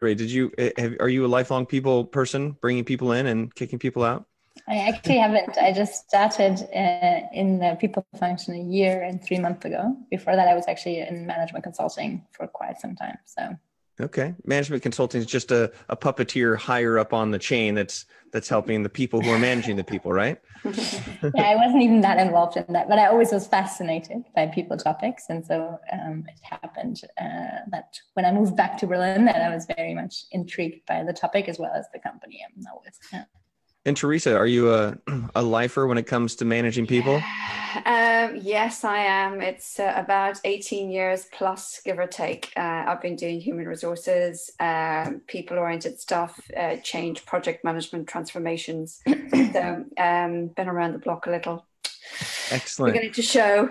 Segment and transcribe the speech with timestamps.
[0.00, 0.18] Great.
[0.18, 3.78] Did you eh, have, are you a lifelong people person, bringing people in and kicking
[3.78, 4.26] people out?
[4.66, 5.56] I actually haven't.
[5.56, 9.96] I just started uh, in the people function a year and three months ago.
[10.10, 13.18] Before that, I was actually in management consulting for quite some time.
[13.24, 13.56] So
[14.00, 14.34] Okay.
[14.44, 18.82] Management consulting is just a, a puppeteer higher up on the chain that's that's helping
[18.82, 20.38] the people who are managing the people, right?
[20.64, 24.76] yeah, I wasn't even that involved in that, but I always was fascinated by people
[24.76, 25.24] topics.
[25.28, 29.54] And so um, it happened uh, that when I moved back to Berlin, that I
[29.54, 32.98] was very much intrigued by the topic as well as the company I'm now with.
[33.12, 33.24] Yeah.
[33.88, 34.98] And Teresa, are you a,
[35.34, 37.22] a lifer when it comes to managing people?
[37.86, 39.40] Um, yes, I am.
[39.40, 42.52] It's uh, about 18 years plus, give or take.
[42.54, 49.00] Uh, I've been doing human resources, uh, people oriented stuff, uh, change, project management, transformations.
[49.06, 51.64] so, um, been around the block a little.
[52.50, 52.92] Excellent.
[52.92, 53.70] Beginning to show.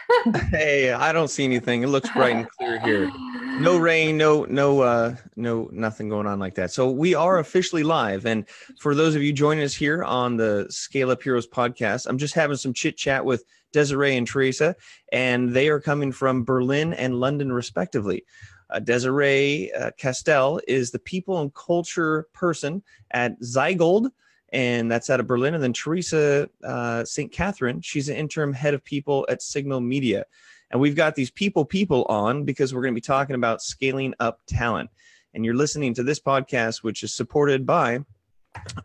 [0.50, 1.82] hey, I don't see anything.
[1.82, 3.10] It looks bright and clear here.
[3.60, 6.70] No rain, no, no, uh, no, nothing going on like that.
[6.70, 8.24] So we are officially live.
[8.24, 8.48] And
[8.78, 12.34] for those of you joining us here on the Scale Up Heroes podcast, I'm just
[12.34, 14.76] having some chit chat with Desiree and Teresa,
[15.12, 18.24] and they are coming from Berlin and London, respectively.
[18.70, 24.10] Uh, Desiree uh, Castell is the people and culture person at Zeitgold
[24.50, 25.54] and that's out of Berlin.
[25.54, 27.30] And then Teresa uh, St.
[27.30, 30.24] Catherine, she's an interim head of people at Signal Media.
[30.70, 34.14] And we've got these people people on because we're going to be talking about scaling
[34.20, 34.90] up talent.
[35.34, 38.00] And you're listening to this podcast, which is supported by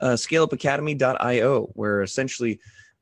[0.02, 2.60] uh, scaleupacademy.io, where essentially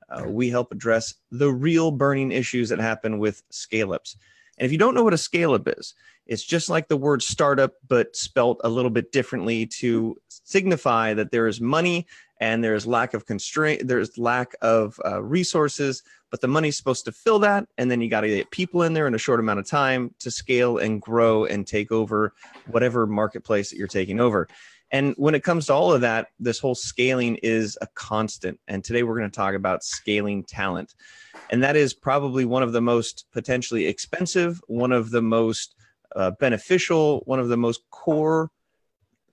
[0.09, 4.17] uh, we help address the real burning issues that happen with scale ups.
[4.57, 5.95] And if you don't know what a scale up is,
[6.27, 11.31] it's just like the word startup, but spelt a little bit differently to signify that
[11.31, 12.07] there is money
[12.41, 17.11] and there's lack of constraint there's lack of uh, resources but the money's supposed to
[17.11, 19.59] fill that and then you got to get people in there in a short amount
[19.59, 22.33] of time to scale and grow and take over
[22.67, 24.47] whatever marketplace that you're taking over.
[24.93, 28.83] And when it comes to all of that this whole scaling is a constant and
[28.83, 30.95] today we're going to talk about scaling talent.
[31.49, 35.75] And that is probably one of the most potentially expensive one of the most
[36.15, 38.49] uh, beneficial one of the most core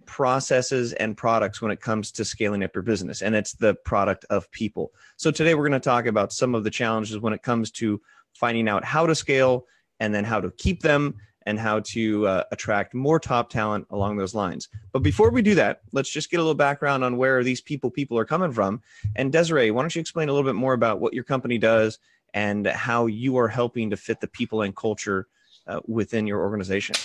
[0.08, 4.24] processes and products when it comes to scaling up your business, and it's the product
[4.30, 4.90] of people.
[5.16, 8.00] So today we're going to talk about some of the challenges when it comes to
[8.34, 9.66] finding out how to scale
[10.00, 11.14] and then how to keep them
[11.44, 14.68] and how to uh, attract more top talent along those lines.
[14.92, 17.90] But before we do that, let's just get a little background on where these people
[17.90, 18.80] people are coming from.
[19.14, 21.98] And Desiree, why don't you explain a little bit more about what your company does
[22.32, 25.28] and how you are helping to fit the people and culture
[25.66, 26.96] uh, within your organization?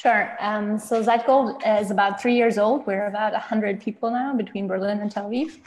[0.00, 0.34] Sure.
[0.40, 2.86] Um, so Zeitgold is about three years old.
[2.86, 5.58] We're about 100 people now between Berlin and Tel Aviv.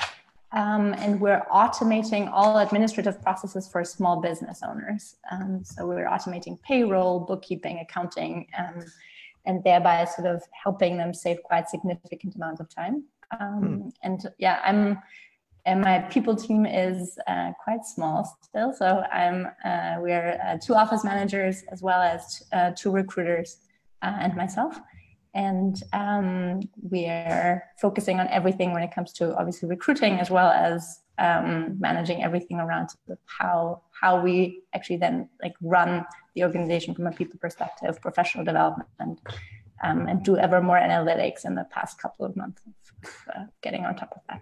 [0.51, 5.17] Um, and we're automating all administrative processes for small business owners.
[5.29, 8.83] Um, so we're automating payroll, bookkeeping, accounting, um,
[9.45, 13.03] and thereby sort of helping them save quite significant amounts of time.
[13.39, 13.89] Um, hmm.
[14.01, 14.97] And yeah, I'm,
[15.67, 18.73] and my people team is uh, quite small still.
[18.73, 23.59] So I'm, uh, we're uh, two office managers as well as uh, two recruiters
[24.03, 24.79] uh, and myself.
[25.33, 30.99] And um, we're focusing on everything when it comes to obviously recruiting as well as
[31.17, 32.89] um, managing everything around
[33.25, 36.05] how how we actually then like run
[36.35, 39.19] the organization from a people perspective, professional development,
[39.83, 43.85] um, and do ever more analytics in the past couple of months of uh, getting
[43.85, 44.41] on top of that.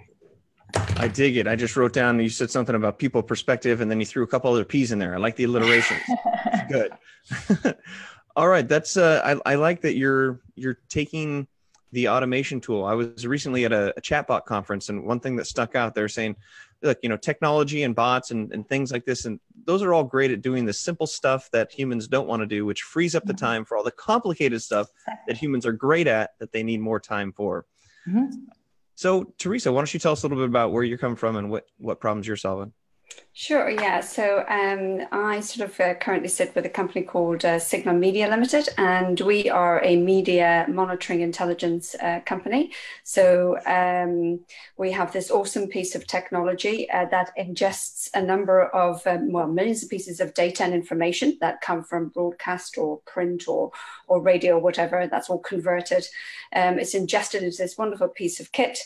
[0.97, 1.47] I dig it.
[1.47, 4.28] I just wrote down you said something about people perspective, and then you threw a
[4.28, 5.13] couple other P's in there.
[5.13, 6.01] I like the alliterations.
[6.69, 6.93] Good.
[8.36, 11.47] All right, that's uh, I, I like that you're you're taking
[11.92, 12.86] the automation tool.
[12.86, 16.08] I was recently at a, a chatbot conference, and one thing that stuck out, they're
[16.08, 16.38] saying,
[16.81, 20.03] look, you know, technology and bots and, and things like this, and those are all
[20.03, 23.25] great at doing the simple stuff that humans don't want to do, which frees up
[23.25, 23.46] the mm-hmm.
[23.46, 24.88] time for all the complicated stuff
[25.28, 27.66] that humans are great at that they need more time for.
[28.08, 28.46] Mm-hmm.
[28.96, 31.36] So, Teresa, why don't you tell us a little bit about where you're coming from
[31.36, 32.72] and what what problems you're solving?
[33.34, 34.02] Sure, yeah.
[34.02, 38.28] So um, I sort of uh, currently sit with a company called uh, Signal Media
[38.28, 42.74] Limited, and we are a media monitoring intelligence uh, company.
[43.05, 44.41] So um,
[44.78, 49.47] we have this awesome piece of technology uh, that ingests a number of, um, well,
[49.47, 53.72] millions of pieces of data and information that come from broadcast or print or,
[54.09, 55.08] or radio, or whatever.
[55.08, 56.05] That's all converted.
[56.53, 58.78] Um, it's ingested into this wonderful piece of kit,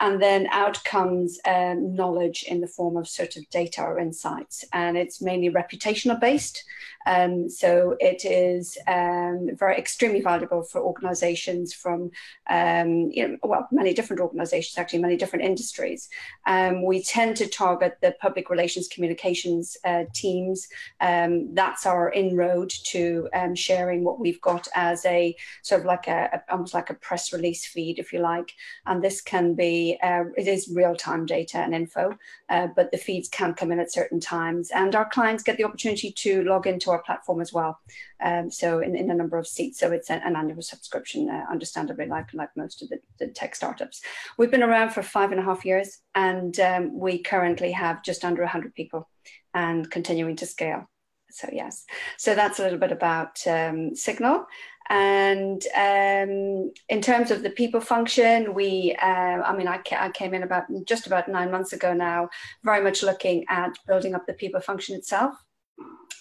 [0.00, 4.64] and then out comes um, knowledge in the form of sort of data insights.
[4.72, 6.64] And it's mainly reputational based.
[7.06, 12.10] Um, so it is um, very extremely valuable for organizations from,
[12.48, 16.08] um, you know, well, many different organizations, actually, many different industries.
[16.46, 20.68] Um, we tend to target the public relations communications uh, teams.
[21.00, 26.28] Um, that's our inroad to sharing what we've got as a sort of like a,
[26.32, 28.52] a, almost like a press release feed, if you like.
[28.86, 32.16] And this can be, uh, it is real time data and info,
[32.48, 34.70] uh, but the feeds can come in at certain times.
[34.70, 37.78] And our clients get the opportunity to log into our platform as well.
[38.22, 39.78] Um, so in, in a number of seats.
[39.78, 43.54] So it's an, an annual subscription, uh, understandably, like, like most of the, the, tech
[43.54, 44.02] startups.
[44.38, 48.24] We've been around for five and a half years, and um, we currently have just
[48.24, 49.08] under 100 people
[49.54, 50.88] and continuing to scale.
[51.30, 51.86] So yes,
[52.18, 54.46] so that's a little bit about um, Signal.
[54.90, 59.06] And um, in terms of the people function, we, uh,
[59.40, 62.28] I mean, I, ca- I, came in about just about nine months ago now,
[62.64, 65.34] very much looking at building up the people function itself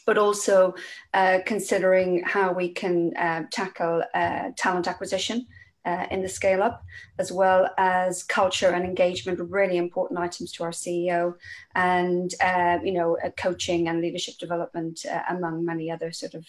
[0.06, 0.74] but also
[1.13, 5.45] uh, considering how we can uh, tackle uh, talent acquisition
[5.86, 6.83] uh, in the scale up,
[7.18, 11.33] as well as culture and engagement, really important items to our CEO,
[11.75, 16.45] and uh, you know, coaching and leadership development, among many other sort of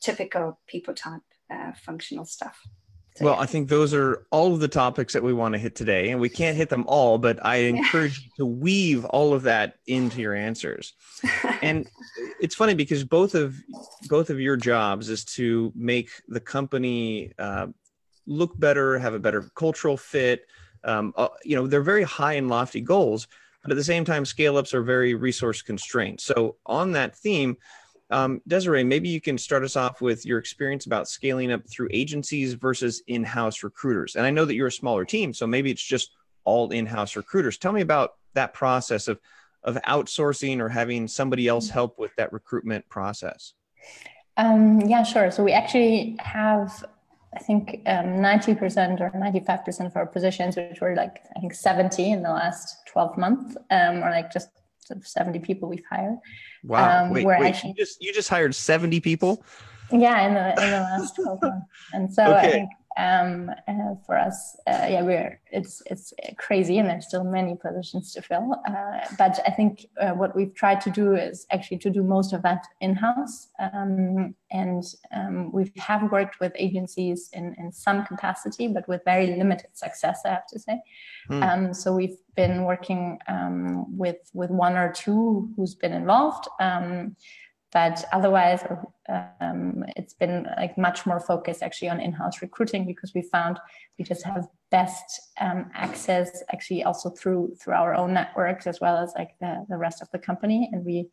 [0.00, 1.22] typical people type
[1.76, 2.66] functional stuff.
[3.16, 3.40] So, well, yeah.
[3.40, 6.20] I think those are all of the topics that we want to hit today, and
[6.20, 10.20] we can't hit them all, but I encourage you to weave all of that into
[10.20, 10.94] your answers.
[11.62, 11.88] and
[12.40, 13.54] it's funny because both of
[14.08, 17.68] both of your jobs is to make the company uh,
[18.26, 20.46] look better, have a better cultural fit.
[20.82, 23.28] Um, uh, you know, they're very high and lofty goals,
[23.62, 26.20] but at the same time, scale ups are very resource constrained.
[26.20, 27.56] So, on that theme,
[28.10, 31.88] um, Desiree, maybe you can start us off with your experience about scaling up through
[31.90, 34.16] agencies versus in house recruiters.
[34.16, 36.10] And I know that you're a smaller team, so maybe it's just
[36.44, 37.56] all in house recruiters.
[37.56, 39.18] Tell me about that process of,
[39.62, 43.54] of outsourcing or having somebody else help with that recruitment process.
[44.36, 45.30] Um, yeah, sure.
[45.30, 46.84] So we actually have,
[47.34, 52.12] I think, um, 90% or 95% of our positions, which were like, I think 70
[52.12, 54.48] in the last 12 months, um, or like just
[55.02, 56.18] 70 people we've hired.
[56.62, 57.04] Wow.
[57.04, 59.44] Um, wait, wait actually, you just you just hired 70 people?
[59.92, 61.66] Yeah, in the in the last 12 months.
[61.92, 62.48] And so okay.
[62.48, 67.24] I think um, uh, for us, uh, yeah, we're it's it's crazy, and there's still
[67.24, 68.56] many positions to fill.
[68.68, 72.32] Uh, but I think uh, what we've tried to do is actually to do most
[72.32, 78.04] of that in house, um, and um, we have worked with agencies in in some
[78.06, 80.80] capacity, but with very limited success, I have to say.
[81.28, 81.72] Hmm.
[81.72, 86.46] so we've been working um, with with one or two who's been involved.
[87.74, 88.64] But otherwise
[89.40, 93.58] um, it's been like much more focused actually on in-house recruiting because we found
[93.98, 98.96] we just have best um, access actually also through through our own networks as well
[98.96, 100.70] as like the, the rest of the company.
[100.72, 101.08] And we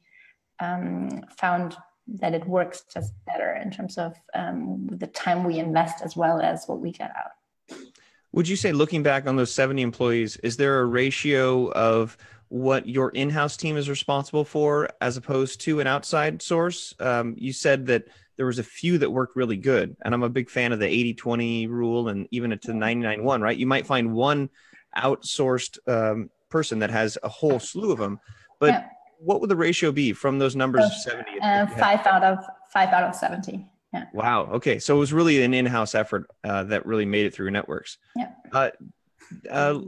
[0.59, 1.75] um, found
[2.07, 6.41] that it works just better in terms of um, the time we invest as well
[6.41, 7.77] as what we get out.
[8.33, 12.17] Would you say looking back on those 70 employees is there a ratio of
[12.51, 17.53] what your in-house team is responsible for as opposed to an outside source um, you
[17.53, 18.03] said that
[18.35, 21.15] there was a few that worked really good and i'm a big fan of the
[21.15, 24.49] 80-20 rule and even to 99-1 right you might find one
[24.97, 28.19] outsourced um, person that has a whole slew of them
[28.59, 28.87] but yeah.
[29.19, 32.43] what would the ratio be from those numbers of 70 uh, five out of
[32.73, 34.05] five out of 70 yeah.
[34.13, 34.43] Wow.
[34.53, 34.79] Okay.
[34.79, 37.97] So it was really an in-house effort uh, that really made it through networks.
[38.15, 38.29] Yeah.
[38.49, 38.69] Uh,
[39.49, 39.81] uh,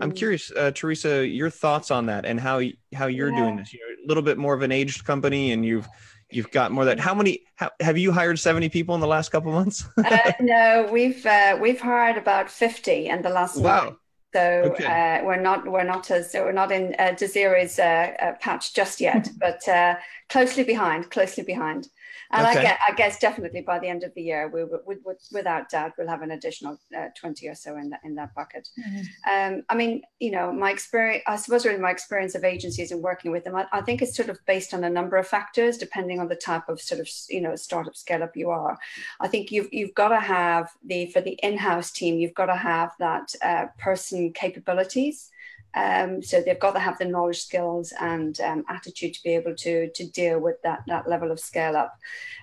[0.00, 2.60] I'm curious, uh, Teresa, your thoughts on that and how
[2.94, 3.38] how you're yeah.
[3.38, 3.72] doing this.
[3.72, 5.88] You're a little bit more of an aged company, and you've
[6.30, 6.98] you've got more that.
[6.98, 8.38] How many how, have you hired?
[8.38, 9.86] Seventy people in the last couple months?
[9.98, 13.56] uh, no, we've uh, we've hired about fifty in the last.
[13.56, 13.84] Wow.
[13.84, 13.96] Month.
[14.32, 14.40] So
[14.72, 14.84] okay.
[14.84, 19.00] uh, we're not we're not as we're not in uh, Desiree's uh, uh patch just
[19.00, 19.96] yet, but uh,
[20.28, 21.88] closely behind, closely behind.
[22.32, 22.58] And okay.
[22.58, 25.68] I, guess, I guess definitely by the end of the year, we, we, we without
[25.68, 28.68] doubt, we'll have an additional uh, 20 or so in that, in that bucket.
[28.78, 29.54] Mm-hmm.
[29.56, 33.02] Um, I mean, you know, my experience, I suppose really my experience of agencies and
[33.02, 35.76] working with them, I, I, think it's sort of based on a number of factors,
[35.76, 38.78] depending on the type of sort of, you know, startup scale up you are.
[39.18, 42.56] I think you've, you've got to have the, for the in-house team, you've got to
[42.56, 45.30] have that uh, person capabilities
[45.74, 49.54] um, so they've got to have the knowledge, skills, and um, attitude to be able
[49.56, 51.96] to to deal with that that level of scale up.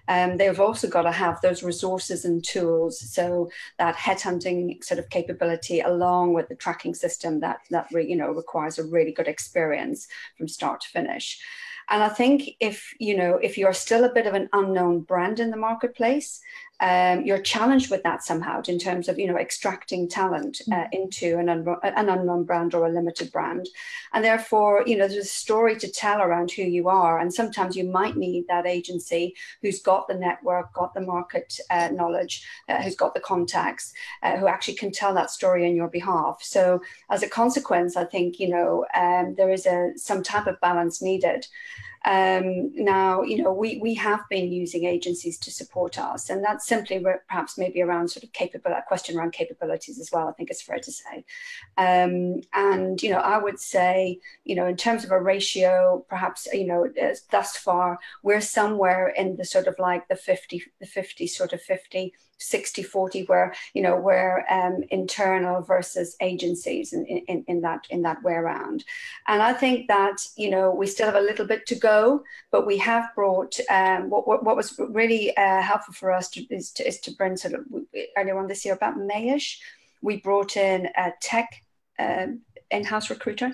[0.08, 3.00] Um, they've also got to have those resources and tools.
[3.00, 8.16] So that headhunting sort of capability, along with the tracking system that that re, you
[8.16, 10.08] know requires a really good experience
[10.38, 11.42] from start to finish.
[11.90, 15.40] And I think if you know if you're still a bit of an unknown brand
[15.40, 16.42] in the marketplace,
[16.80, 20.88] um, you're challenged with that somehow in terms of you know extracting talent uh, mm.
[20.92, 23.68] into an, un- an unknown brand or a limited brand.
[24.14, 27.20] And therefore you know there's a story to tell around who you are.
[27.20, 31.90] And sometimes you might need that agency who's got the network got the market uh,
[31.94, 35.88] knowledge uh, who's got the contacts uh, who actually can tell that story on your
[35.88, 36.40] behalf.
[36.42, 40.60] So as a consequence i think you know um, there is a some type of
[40.62, 41.48] balance needed
[42.06, 46.68] um, now, you know, we, we have been using agencies to support us, and that's
[46.68, 50.50] simply perhaps maybe around sort of capable, a question around capabilities as well, I think
[50.50, 51.26] it's fair to say.
[51.78, 56.48] Um, and, you know, I would say, you know, in terms of a ratio, perhaps,
[56.54, 56.88] you know,
[57.32, 61.62] thus far, we're somewhere in the sort of like the 50, the 50 sort of
[61.62, 67.86] 50 60 40 where you know where um, internal versus agencies in, in, in that
[67.90, 68.84] in that way around.
[69.28, 72.66] And i think that you know we still have a little bit to go but
[72.66, 76.72] we have brought um, what, what, what was really uh, helpful for us to, is,
[76.72, 77.66] to, is to bring sort of
[78.18, 79.58] earlier on this year about mayish
[80.02, 81.64] we brought in a tech
[82.00, 83.52] um, in-house recruiter.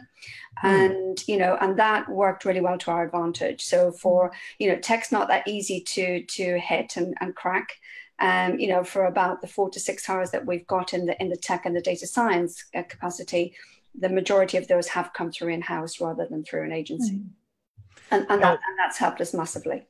[0.63, 0.69] Mm.
[0.69, 3.63] and you know and that worked really well to our advantage.
[3.63, 7.69] So for you know tech's not that easy to to hit and, and crack
[8.19, 11.19] um, you know, for about the four to six hours that we've got in the
[11.21, 13.55] in the tech and the data science uh, capacity,
[13.95, 17.29] the majority of those have come through in house rather than through an agency, mm.
[18.11, 19.85] and and, that, and that's helped us massively.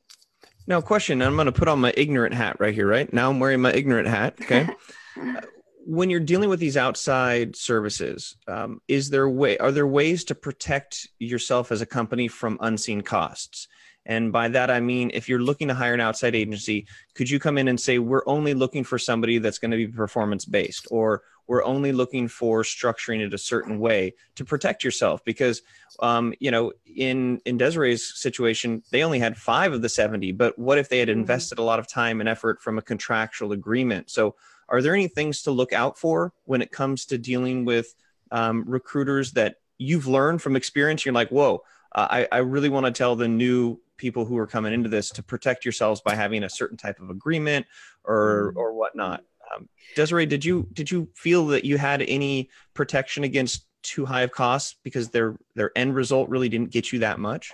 [0.66, 1.20] Now, question.
[1.20, 2.88] I'm going to put on my ignorant hat right here.
[2.88, 4.36] Right now, I'm wearing my ignorant hat.
[4.40, 4.68] Okay.
[5.86, 10.34] when you're dealing with these outside services, um, is there way are there ways to
[10.34, 13.68] protect yourself as a company from unseen costs?
[14.06, 17.38] And by that, I mean, if you're looking to hire an outside agency, could you
[17.38, 20.86] come in and say, we're only looking for somebody that's going to be performance based,
[20.90, 25.24] or we're only looking for structuring it a certain way to protect yourself?
[25.24, 25.62] Because,
[26.00, 30.58] um, you know, in, in Desiree's situation, they only had five of the 70, but
[30.58, 31.20] what if they had mm-hmm.
[31.20, 34.10] invested a lot of time and effort from a contractual agreement?
[34.10, 34.34] So,
[34.68, 37.94] are there any things to look out for when it comes to dealing with
[38.30, 41.04] um, recruiters that you've learned from experience?
[41.04, 41.62] You're like, whoa,
[41.94, 45.10] uh, I, I really want to tell the new people who are coming into this
[45.10, 47.66] to protect yourselves by having a certain type of agreement
[48.04, 48.58] or mm.
[48.58, 49.22] or whatnot.
[49.54, 54.22] Um, Desiree, did you did you feel that you had any protection against too high
[54.22, 57.52] of costs because their their end result really didn't get you that much?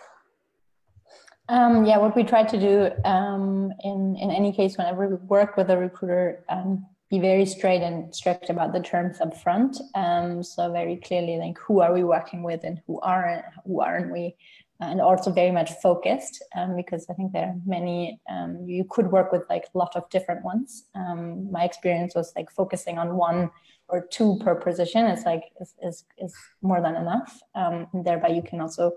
[1.49, 5.57] Um, yeah, what we try to do um, in in any case, whenever we work
[5.57, 9.79] with a recruiter, um, be very straight and strict about the terms up front.
[9.95, 14.13] Um, so very clearly, like who are we working with and who aren't who aren't
[14.13, 14.37] we
[14.81, 19.13] and also very much focused um, because I think there are many, um, you could
[19.13, 20.87] work with like a lot of different ones.
[20.95, 23.51] Um, my experience was like focusing on one
[23.89, 27.41] or two per position is like, is, is, is more than enough.
[27.55, 28.93] Um, and thereby you can also,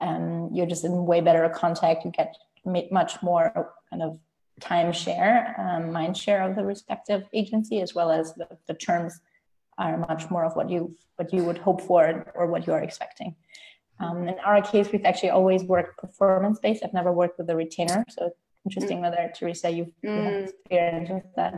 [0.00, 2.04] um, you're just in way better contact.
[2.04, 2.34] You get
[2.90, 4.18] much more kind of
[4.60, 9.20] time share, um, mind share of the respective agency, as well as the, the terms
[9.78, 13.34] are much more of what you, what you would hope for or what you're expecting.
[13.98, 16.82] Um, in our case, we've actually always worked performance based.
[16.84, 18.30] I've never worked with a retainer, so
[18.64, 19.02] interesting mm.
[19.02, 19.92] whether Teresa you've, mm.
[20.02, 20.48] you have mm.
[20.48, 21.54] experience with that.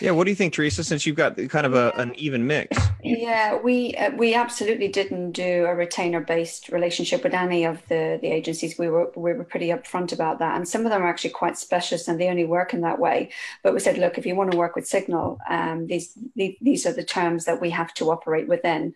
[0.00, 0.84] Yeah, what do you think, Teresa?
[0.84, 2.76] Since you've got kind of a, an even mix.
[3.02, 8.18] Yeah, we uh, we absolutely didn't do a retainer based relationship with any of the
[8.20, 8.78] the agencies.
[8.78, 11.56] We were we were pretty upfront about that, and some of them are actually quite
[11.56, 13.30] specialist and they only work in that way.
[13.62, 16.92] But we said, look, if you want to work with Signal, um, these these are
[16.92, 18.94] the terms that we have to operate within.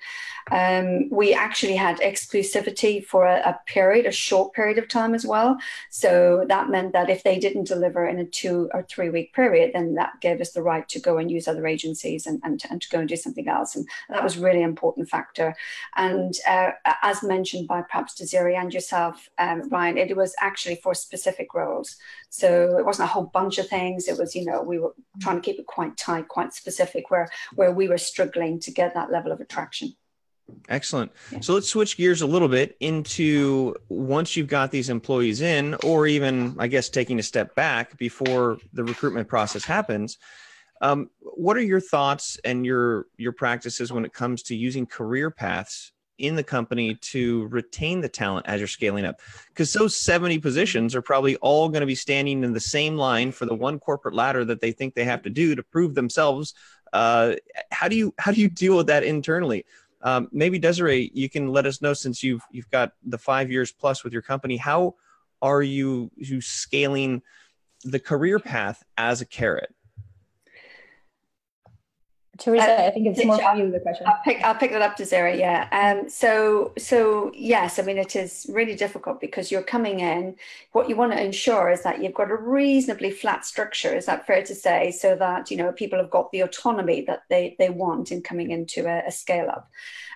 [0.50, 5.25] Um, we actually had exclusivity for a, a period, a short period of time as
[5.25, 5.57] well.
[5.88, 9.71] So that meant that if they didn't deliver in a two or three week period,
[9.73, 12.80] then that gave us the right to go and use other agencies and, and, and
[12.82, 13.76] to go and do something else.
[13.76, 15.54] And that was really important factor.
[15.97, 16.70] And uh,
[17.02, 21.97] as mentioned by perhaps Desiree and yourself, um, Ryan, it was actually for specific roles.
[22.28, 24.09] So it wasn't a whole bunch of things.
[24.09, 27.28] It was, you know, we were trying to keep it quite tight, quite specific, where
[27.54, 29.94] where we were struggling to get that level of attraction.
[30.68, 31.12] Excellent.
[31.30, 31.40] Yeah.
[31.40, 36.06] So let's switch gears a little bit into once you've got these employees in, or
[36.06, 40.18] even, I guess, taking a step back before the recruitment process happens.
[40.81, 45.31] Um, what are your thoughts and your your practices when it comes to using career
[45.31, 49.21] paths in the company to retain the talent as you're scaling up?
[49.49, 53.33] Because those 70 positions are probably all going to be standing in the same line
[53.33, 56.55] for the one corporate ladder that they think they have to do to prove themselves.
[56.93, 57.35] Uh,
[57.71, 59.67] how do you how do you deal with that internally?
[60.03, 63.71] Um, maybe Desiree, you can let us know since you've you've got the five years
[63.71, 64.57] plus with your company.
[64.57, 64.95] How
[65.43, 67.23] are you you scaling
[67.85, 69.75] the career path as a carrot?
[72.40, 74.06] Teresa, uh, I think it's more for you the question.
[74.06, 75.38] I'll pick I'll pick that up Desiree.
[75.38, 75.68] Yeah.
[75.70, 76.09] Um.
[76.09, 80.37] So so yes, I mean it is really difficult because you're coming in.
[80.73, 83.94] What you want to ensure is that you've got a reasonably flat structure.
[83.94, 84.90] Is that fair to say?
[84.90, 88.50] So that you know people have got the autonomy that they they want in coming
[88.50, 89.70] into a, a scale up.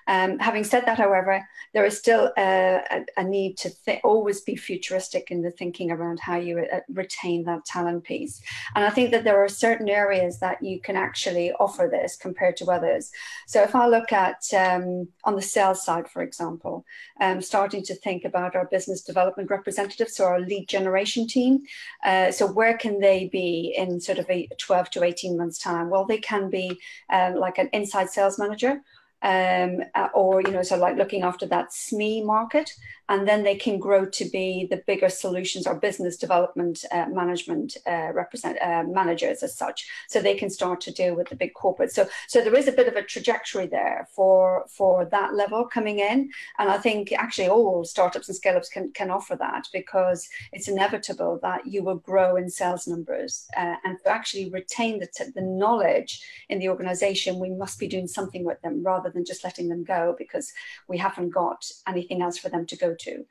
[0.06, 4.40] Um, having said that, however, there is still a, a, a need to th- always
[4.40, 8.42] be futuristic in the thinking around how you uh, retain that talent piece.
[8.74, 12.56] And I think that there are certain areas that you can actually offer this compared
[12.58, 13.10] to others.
[13.46, 16.84] So if I look at um, on the sales side, for example,
[17.20, 21.62] um, starting to think about our business development representatives, so our lead generation team.
[22.04, 25.90] Uh, so where can they be in sort of a 12 to 18 months time?
[25.90, 26.80] Well, they can be
[27.10, 28.80] um, like an inside sales manager
[29.24, 32.70] um, uh, or you know, so like looking after that SME market,
[33.08, 37.76] and then they can grow to be the bigger solutions or business development uh, management
[37.86, 39.88] uh, represent uh, managers as such.
[40.08, 41.92] So they can start to deal with the big corporates.
[41.92, 45.98] So so there is a bit of a trajectory there for for that level coming
[45.98, 50.28] in, and I think actually all startups and scale ups can can offer that because
[50.52, 55.08] it's inevitable that you will grow in sales numbers uh, and to actually retain the
[55.34, 59.44] the knowledge in the organization, we must be doing something with them rather than just
[59.44, 60.52] letting them go because
[60.88, 63.24] we haven't got anything else for them to go to.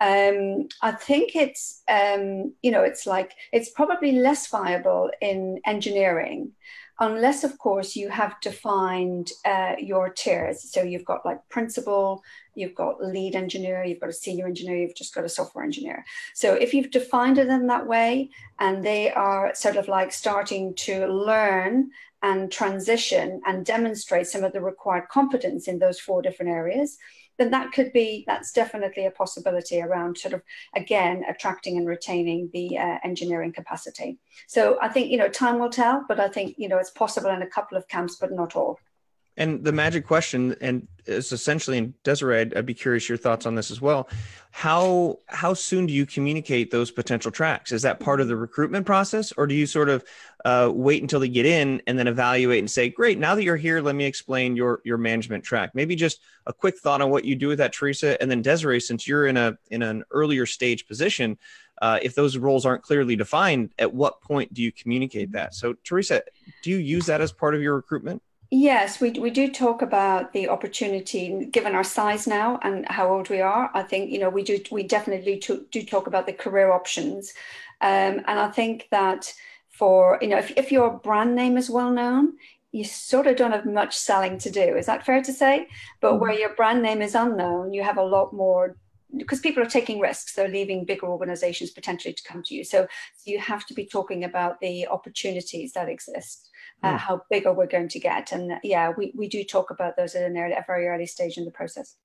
[0.00, 6.52] Um, I think it's, um, you know, it's like, it's probably less viable in engineering
[7.00, 12.22] unless of course you have defined uh, your tiers so you've got like principal
[12.54, 16.04] you've got lead engineer you've got a senior engineer you've just got a software engineer
[16.34, 18.30] so if you've defined it in that way
[18.60, 21.90] and they are sort of like starting to learn
[22.24, 26.96] and transition and demonstrate some of the required competence in those four different areas,
[27.38, 30.42] then that could be, that's definitely a possibility around sort of,
[30.74, 34.18] again, attracting and retaining the uh, engineering capacity.
[34.46, 37.30] So I think, you know, time will tell, but I think, you know, it's possible
[37.30, 38.78] in a couple of camps, but not all.
[39.36, 43.46] And the magic question, and it's essentially, and Desiree, I'd, I'd, be curious your thoughts
[43.46, 44.08] on this as well.
[44.52, 47.72] How how soon do you communicate those potential tracks?
[47.72, 50.04] Is that part of the recruitment process, or do you sort of
[50.44, 53.56] uh, wait until they get in and then evaluate and say, "Great, now that you're
[53.56, 57.24] here, let me explain your your management track." Maybe just a quick thought on what
[57.24, 60.46] you do with that, Teresa, and then Desiree, since you're in a in an earlier
[60.46, 61.36] stage position,
[61.82, 65.54] uh, if those roles aren't clearly defined, at what point do you communicate that?
[65.54, 66.22] So, Teresa,
[66.62, 68.22] do you use that as part of your recruitment?
[68.56, 73.28] Yes, we, we do talk about the opportunity given our size now and how old
[73.28, 73.68] we are.
[73.74, 77.34] I think, you know, we do, we definitely do, do talk about the career options.
[77.80, 79.34] Um, and I think that
[79.70, 82.34] for, you know, if, if your brand name is well known,
[82.70, 84.76] you sort of don't have much selling to do.
[84.76, 85.66] Is that fair to say?
[86.00, 86.20] But mm-hmm.
[86.20, 88.76] where your brand name is unknown, you have a lot more
[89.16, 92.82] because people are taking risks they're leaving bigger organizations potentially to come to you so,
[92.82, 96.50] so you have to be talking about the opportunities that exist
[96.84, 96.98] uh, mm.
[96.98, 98.32] how bigger we're going to get.
[98.32, 101.06] And uh, yeah, we, we do talk about those at an early, a very early
[101.06, 101.96] stage in the process.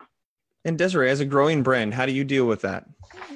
[0.65, 2.85] And Desiree, as a growing brand, how do you deal with that?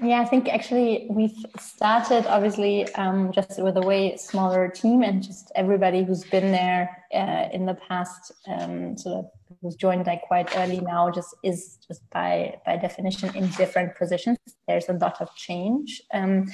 [0.01, 5.23] Yeah, I think actually we've started obviously um, just with a way smaller team and
[5.23, 9.25] just everybody who's been there uh, in the past, um, sort of
[9.61, 14.37] who's joined like quite early now, just is just by by definition in different positions.
[14.67, 16.51] There's a lot of change, um,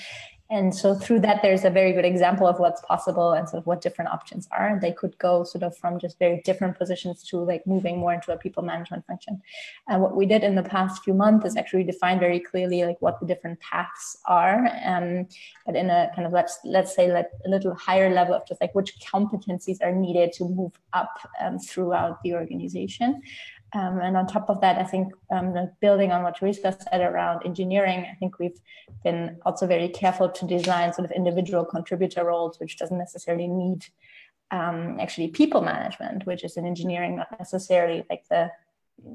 [0.51, 3.67] and so through that there's a very good example of what's possible and sort of
[3.67, 4.67] what different options are.
[4.67, 8.13] And they could go sort of from just very different positions to like moving more
[8.13, 9.43] into a people management function.
[9.87, 12.99] And what we did in the past few months is actually define very clearly like
[12.99, 14.67] what the different paths are.
[14.83, 15.27] Um,
[15.67, 18.59] but in a kind of let's let's say like a little higher level of just
[18.59, 23.21] like which competencies are needed to move up um, throughout the organization
[23.73, 27.45] um, and on top of that, I think um, building on what Teresa said around
[27.45, 28.59] engineering, I think we've
[29.03, 33.85] been also very careful to design sort of individual contributor roles, which doesn't necessarily need
[34.49, 38.49] um, actually people management, which is in engineering not necessarily like the,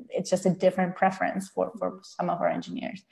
[0.08, 3.02] it's just a different preference for, for some of our engineers.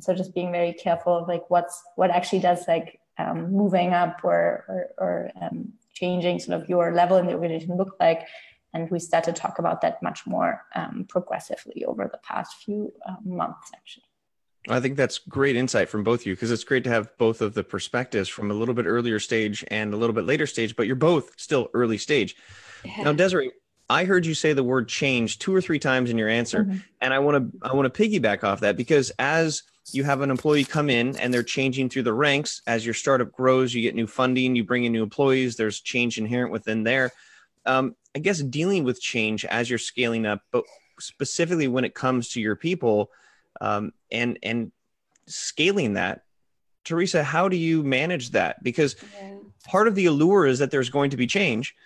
[0.00, 4.20] So just being very careful of like what's, what actually does like um, moving up
[4.22, 8.26] or, or, or um, changing sort of your level in the organization look like
[8.74, 12.92] and we start to talk about that much more um, progressively over the past few
[13.06, 14.04] uh, months, actually.
[14.68, 17.40] I think that's great insight from both of you because it's great to have both
[17.40, 20.76] of the perspectives from a little bit earlier stage and a little bit later stage,
[20.76, 22.36] but you're both still early stage.
[22.84, 23.02] Yeah.
[23.02, 23.50] Now, Desiree,
[23.90, 26.78] I heard you say the word change two or three times in your answer, mm-hmm.
[27.00, 30.30] and I want to I want to piggyback off that because as you have an
[30.30, 33.96] employee come in and they're changing through the ranks as your startup grows, you get
[33.96, 37.10] new funding, you bring in new employees, there's change inherent within there.
[37.66, 40.64] Um, I guess dealing with change as you're scaling up, but
[41.00, 43.10] specifically when it comes to your people
[43.60, 44.72] um, and and
[45.26, 46.24] scaling that.
[46.84, 48.62] Teresa, how do you manage that?
[48.62, 49.36] Because yeah.
[49.64, 51.76] part of the allure is that there's going to be change,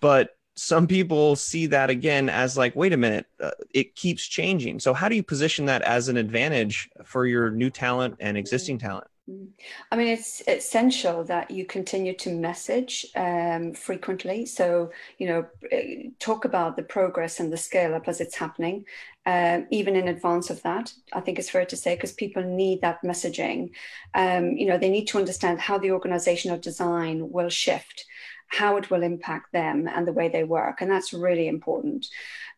[0.00, 4.80] but some people see that again as like, wait a minute, uh, it keeps changing.
[4.80, 8.78] So how do you position that as an advantage for your new talent and existing
[8.78, 9.06] talent?
[9.28, 9.48] Mm.
[9.90, 14.46] I mean, it's essential that you continue to message um, frequently.
[14.46, 18.84] So, you know, eh, talk about the progress and the scale up as it's happening,
[19.24, 20.92] um, even in advance of that.
[21.12, 23.70] I think it's fair to say because people need that messaging.
[24.14, 28.06] Um, you know, they need to understand how the organizational design will shift
[28.48, 30.80] how it will impact them and the way they work.
[30.80, 32.06] And that's really important.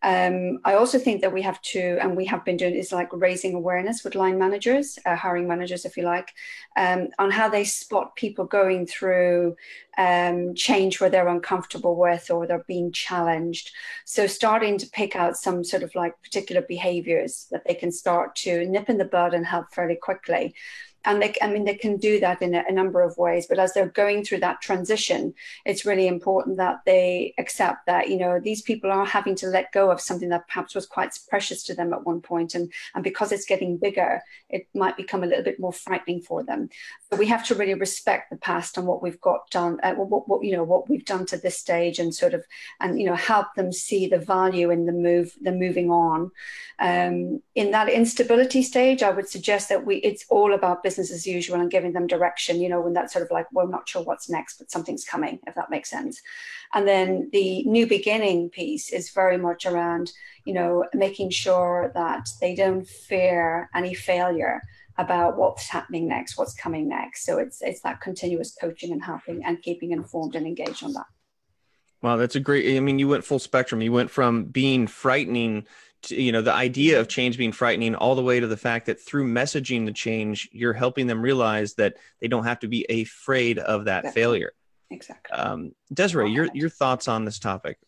[0.02, 3.08] Um, I also think that we have to, and we have been doing, is like
[3.12, 6.32] raising awareness with line managers, uh, hiring managers, if you like,
[6.76, 9.56] um, on how they spot people going through
[9.96, 13.72] um, change where they're uncomfortable with or they're being challenged.
[14.04, 18.36] So starting to pick out some sort of like particular behaviors that they can start
[18.36, 20.54] to nip in the bud and help fairly quickly
[21.08, 23.46] and they, I mean, they can do that in a, a, number of ways.
[23.46, 25.32] But as they're going through that transition,
[25.64, 29.72] it's really important that they accept that you know these people are having to let
[29.72, 33.02] go of something that perhaps was quite precious to them at one point, and and
[33.02, 36.68] because it's getting bigger, it might become a little bit more frightening for them.
[37.10, 40.28] So we have to really respect the past and what we've got done, uh, what,
[40.28, 42.44] what you know what we've done to this stage, and sort of
[42.80, 46.30] and you know help them see the value in the move, the moving on.
[46.78, 51.26] Um, in that instability stage, I would suggest that we it's all about business as
[51.26, 53.88] usual and giving them direction, you know, when that's sort of like, well, I'm not
[53.88, 56.20] sure what's next, but something's coming, if that makes sense.
[56.74, 60.10] And then the new beginning piece is very much around,
[60.44, 64.62] you know, making sure that they don't fear any failure
[64.98, 67.24] about what's happening next, what's coming next.
[67.24, 71.06] So it's it's that continuous coaching and helping and keeping informed and engaged on that.
[72.02, 72.76] Wow, that's a great.
[72.76, 73.80] I mean, you went full spectrum.
[73.80, 75.66] You went from being frightening
[76.06, 79.00] you know the idea of change being frightening all the way to the fact that
[79.00, 83.58] through messaging the change you're helping them realize that they don't have to be afraid
[83.58, 84.22] of that exactly.
[84.22, 84.52] failure.
[84.90, 85.36] Exactly.
[85.36, 87.78] Um, desiree your, your thoughts on this topic?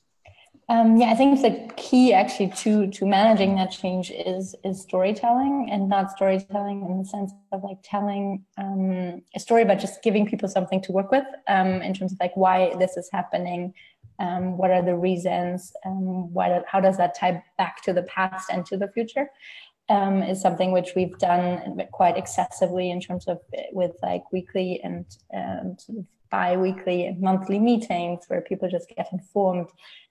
[0.71, 5.69] Um, yeah, I think the key actually to to managing that change is is storytelling,
[5.69, 10.27] and not storytelling in the sense of like telling um, a story, but just giving
[10.27, 13.75] people something to work with um, in terms of like why this is happening,
[14.21, 18.51] um, what are the reasons um, why, how does that tie back to the past
[18.53, 19.29] and to the future
[19.89, 23.41] um, is something which we've done quite excessively in terms of
[23.73, 25.05] with like weekly and
[25.35, 29.67] um, sort of bi-weekly and monthly meetings where people just get informed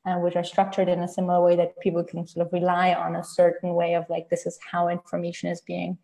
[0.06, 3.16] uh, which are structured in a similar way that people can sort of rely on
[3.16, 5.98] a certain way of like this is how information is being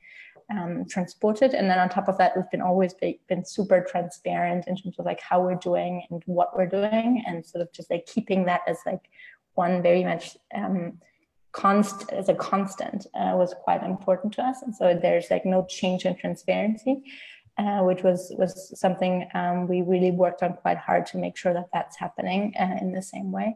[0.50, 1.54] um, transported.
[1.54, 4.98] And then on top of that, we've been always be, been super transparent in terms
[5.00, 8.46] of like how we're doing and what we're doing, and sort of just like keeping
[8.46, 9.10] that as like
[9.56, 11.00] one very much um,
[11.52, 14.62] const as a constant uh, was quite important to us.
[14.62, 17.04] And so there's like no change in transparency.
[17.58, 21.54] Uh, which was was something um, we really worked on quite hard to make sure
[21.54, 23.56] that that's happening uh, in the same way.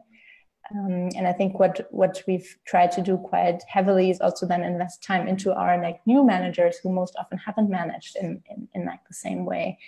[0.72, 4.62] Um, and I think what what we've tried to do quite heavily is also then
[4.62, 8.86] invest time into our like new managers who most often haven't managed in in, in
[8.86, 9.78] like the same way,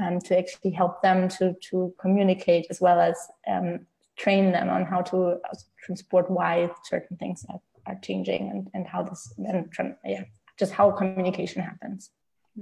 [0.00, 3.16] um, to actually help them to to communicate as well as
[3.48, 5.38] um, train them on how to
[5.84, 10.24] transport why certain things are, are changing and, and how this and yeah
[10.58, 12.10] just how communication happens.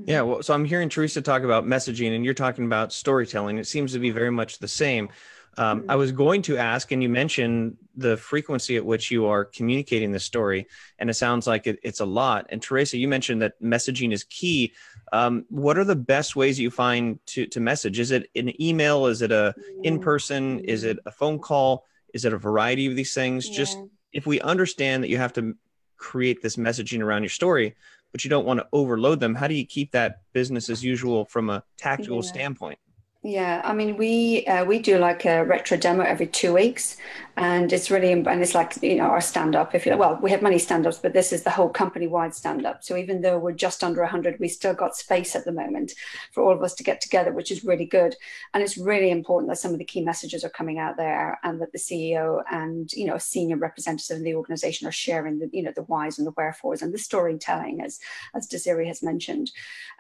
[0.06, 3.58] Yeah, well, so I'm hearing Teresa talk about messaging, and you're talking about storytelling.
[3.58, 5.08] It seems to be very much the same.
[5.56, 5.98] Um, I mm-hmm.
[5.98, 10.20] was going to ask, and you mentioned the frequency at which you are communicating the
[10.20, 10.66] story,
[10.98, 12.46] and it sounds like it, it's a lot.
[12.50, 14.72] And Teresa, you mentioned that messaging is key.
[15.12, 17.98] Um, what are the best ways you find to to message?
[17.98, 19.06] Is it an email?
[19.06, 20.60] Is it a in person?
[20.60, 21.84] Is it a phone call?
[22.12, 23.48] Is it a variety of these things?
[23.48, 23.56] Yeah.
[23.56, 23.78] Just
[24.12, 25.56] if we understand that you have to
[25.96, 27.74] create this messaging around your story,
[28.12, 31.24] but you don't want to overload them, how do you keep that business as usual
[31.24, 32.30] from a tactical yeah.
[32.30, 32.78] standpoint?
[33.26, 36.98] Yeah, I mean, we uh, we do like a retro demo every two weeks,
[37.38, 39.74] and it's really and it's like you know our stand up.
[39.74, 42.34] If you well, we have many stand ups, but this is the whole company wide
[42.34, 42.84] stand up.
[42.84, 45.94] So even though we're just under hundred, we still got space at the moment
[46.32, 48.14] for all of us to get together, which is really good.
[48.52, 51.58] And it's really important that some of the key messages are coming out there, and
[51.62, 55.62] that the CEO and you know senior representatives of the organisation are sharing the you
[55.62, 58.00] know the whys and the wherefores and the storytelling, as
[58.34, 59.50] as Desiree has mentioned.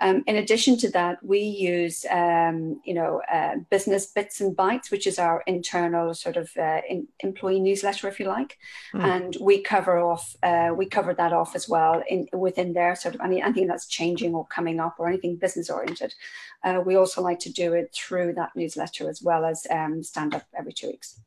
[0.00, 4.90] Um, in addition to that, we use um, you know uh, business bits and bytes,
[4.90, 8.58] which is our internal sort of uh, in, employee newsletter, if you like,
[8.92, 9.02] mm.
[9.02, 12.94] and we cover off uh, we cover that off as well in within there.
[12.94, 16.14] Sort of any, anything that's changing or coming up or anything business oriented.
[16.62, 20.34] Uh, we also like to do it through that newsletter as well as um, stand
[20.34, 21.20] up every two weeks.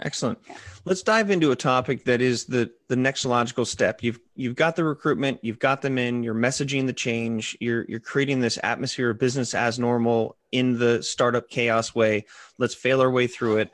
[0.00, 0.38] Excellent.
[0.84, 4.02] Let's dive into a topic that is the the next logical step.
[4.02, 8.00] You've you've got the recruitment, you've got them in, you're messaging the change, you're you're
[8.00, 12.26] creating this atmosphere of business as normal in the startup chaos way.
[12.58, 13.70] Let's fail our way through it.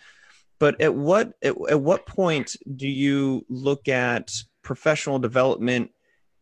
[0.61, 4.31] but at what at, at what point do you look at
[4.63, 5.91] professional development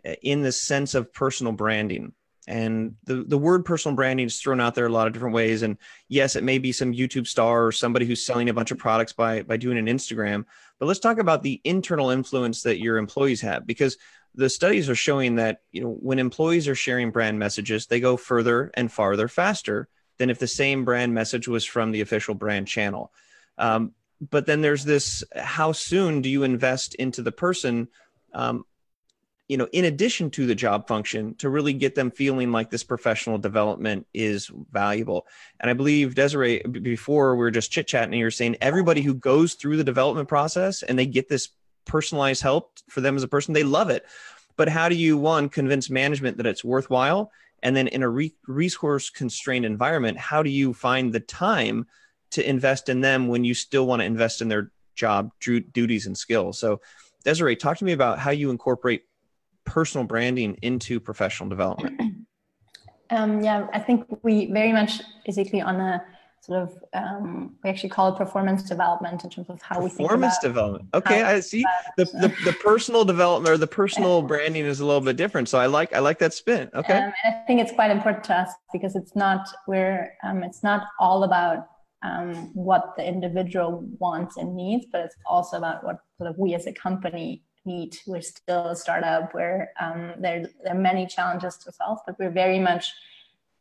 [0.07, 2.13] uh, in the sense of personal branding?
[2.49, 5.61] And the, the word personal branding is thrown out there a lot of different ways.
[5.61, 5.77] And
[6.09, 9.13] yes, it may be some YouTube star or somebody who's selling a bunch of products
[9.13, 10.47] by, by doing an Instagram.
[10.79, 13.99] But let's talk about the internal influence that your employees have because
[14.35, 18.17] the studies are showing that you know when employees are sharing brand messages, they go
[18.17, 22.67] further and farther faster than if the same brand message was from the official brand
[22.67, 23.13] channel.
[23.59, 27.89] Um, but then there's this: how soon do you invest into the person?
[28.33, 28.65] Um,
[29.49, 32.85] you know, in addition to the job function, to really get them feeling like this
[32.85, 35.27] professional development is valuable.
[35.59, 39.15] And I believe Desiree, before we were just chit chatting, and you're saying everybody who
[39.15, 41.49] goes through the development process and they get this
[41.87, 44.05] personalized help for them as a person, they love it.
[44.57, 47.33] But how do you one convince management that it's worthwhile?
[47.63, 51.87] And then in a re- resource constrained environment, how do you find the time
[52.33, 56.19] to invest in them when you still want to invest in their job duties and
[56.19, 56.59] skills?
[56.59, 56.81] So,
[57.25, 59.03] Desiree, talk to me about how you incorporate
[59.69, 62.01] personal branding into professional development.
[63.11, 66.05] Um, yeah, I think we very much basically on a
[66.41, 70.09] sort of um, we actually call it performance development in terms of how we think
[70.09, 70.89] performance development.
[70.95, 71.65] Okay, I see
[71.97, 75.49] the, the the personal development or the personal branding is a little bit different.
[75.49, 76.71] So I like I like that spin.
[76.75, 80.63] Okay, um, I think it's quite important to us because it's not where um, it's
[80.63, 81.67] not all about
[82.03, 86.55] um, what the individual wants and needs, but it's also about what sort of we
[86.55, 87.43] as a company
[88.07, 92.31] We're still a startup where um, there there are many challenges to solve, but we're
[92.45, 92.93] very much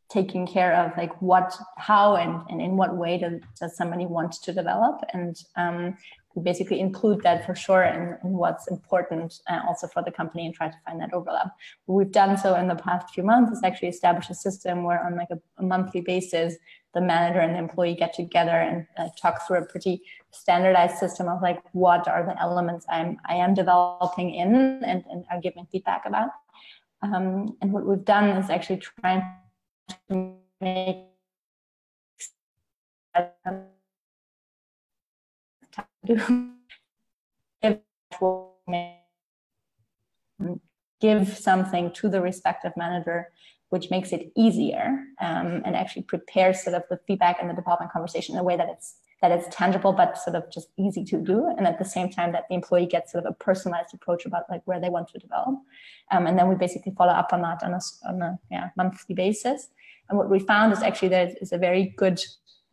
[0.10, 4.32] taking care of like what how and, and in what way does, does somebody want
[4.32, 5.02] to develop?
[5.14, 5.98] And um,
[6.38, 10.46] we basically include that for sure in, in what's important uh, also for the company
[10.46, 11.48] and try to find that overlap.
[11.86, 15.04] What we've done so in the past few months is actually establish a system where
[15.04, 16.54] on like a, a monthly basis
[16.94, 21.28] the manager and the employee get together and uh, talk through a pretty standardized system
[21.28, 25.66] of like what are the elements i'm i am developing in and, and are giving
[25.72, 26.30] feedback about.
[27.02, 29.24] Um, and what we've done is actually trying
[30.10, 31.06] to make
[41.00, 43.32] give something to the respective manager
[43.70, 47.92] which makes it easier um, and actually prepares sort of the feedback and the development
[47.92, 51.18] conversation in a way that it's that it's tangible but sort of just easy to
[51.18, 54.26] do and at the same time that the employee gets sort of a personalized approach
[54.26, 55.56] about like where they want to develop.
[56.12, 59.16] Um, and then we basically follow up on that on a, on a yeah, monthly
[59.16, 59.70] basis.
[60.08, 62.22] And what we found is actually there is a very good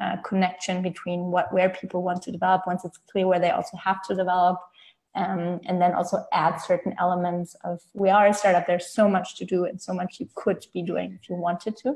[0.01, 3.77] uh, connection between what where people want to develop once it's clear where they also
[3.77, 4.59] have to develop
[5.17, 9.37] um, and then also add certain elements of we are a startup there's so much
[9.37, 11.91] to do and so much you could be doing if you wanted to.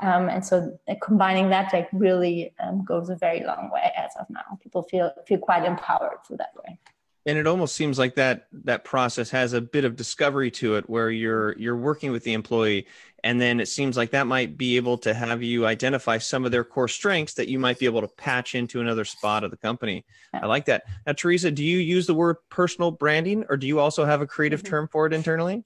[0.00, 4.10] Um, and so uh, combining that like really um, goes a very long way as
[4.18, 4.58] of now.
[4.62, 6.78] People feel feel quite empowered through that way.
[7.24, 10.88] And it almost seems like that that process has a bit of discovery to it
[10.90, 12.86] where you're you're working with the employee
[13.26, 16.52] and then it seems like that might be able to have you identify some of
[16.52, 19.56] their core strengths that you might be able to patch into another spot of the
[19.56, 20.04] company.
[20.32, 20.84] I like that.
[21.08, 24.28] Now, Teresa, do you use the word personal branding or do you also have a
[24.28, 24.70] creative mm-hmm.
[24.70, 25.64] term for it internally?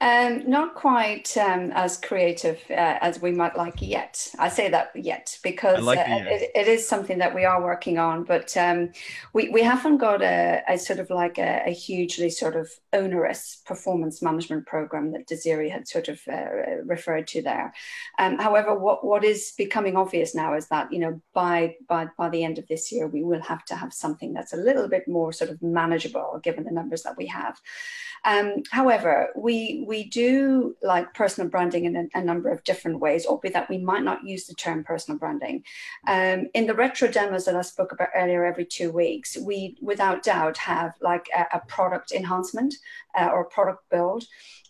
[0.00, 4.28] Um, not quite um, as creative uh, as we might like yet.
[4.38, 7.98] I say that yet because like uh, it, it is something that we are working
[7.98, 8.92] on, but um,
[9.32, 13.60] we, we haven't got a, a sort of like a, a, hugely sort of onerous
[13.66, 17.74] performance management program that Desiree had sort of uh, referred to there.
[18.20, 22.28] Um, however, what, what is becoming obvious now is that, you know, by, by, by
[22.28, 25.08] the end of this year, we will have to have something that's a little bit
[25.08, 27.60] more sort of manageable given the numbers that we have.
[28.24, 33.00] Um, however, we, we we do like personal branding in a, a, number of different
[33.00, 35.64] ways, albeit that we might not use the term personal branding.
[36.06, 40.22] Um, in the retro demos that I spoke about earlier every two weeks, we without
[40.22, 42.74] doubt have like a, a product enhancement
[43.18, 44.26] uh, or product build